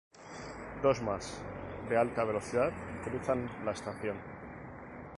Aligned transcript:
Dos 0.81 0.99
más, 1.03 1.31
de 1.87 1.95
alta 1.95 2.23
velocidad, 2.23 2.71
cruzan 3.03 3.47
la 3.63 3.73
estación. 3.73 4.17